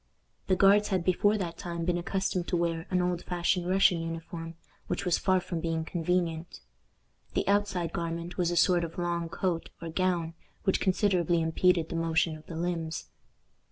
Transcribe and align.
The 0.47 0.55
Guards 0.55 0.87
had 0.87 1.03
before 1.03 1.37
that 1.37 1.59
time 1.59 1.85
been 1.85 1.99
accustomed 1.99 2.47
to 2.47 2.57
wear 2.57 2.87
an 2.89 3.03
old 3.03 3.21
fashioned 3.23 3.69
Russian 3.69 4.01
uniform, 4.01 4.55
which 4.87 5.05
was 5.05 5.19
far 5.19 5.39
from 5.39 5.59
being 5.59 5.85
convenient. 5.85 6.61
The 7.35 7.47
outside 7.47 7.93
garment 7.93 8.35
was 8.35 8.49
a 8.49 8.57
sort 8.57 8.83
of 8.83 8.97
long 8.97 9.29
coat 9.29 9.69
or 9.79 9.89
gown, 9.89 10.33
which 10.63 10.79
considerably 10.81 11.39
impeded 11.39 11.89
the 11.89 11.95
motion 11.95 12.35
of 12.35 12.47
the 12.47 12.55
limbs. 12.57 13.09